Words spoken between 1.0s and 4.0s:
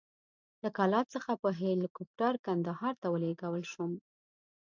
څخه په هلیکوپټر کندهار ته ولېږدول شوم.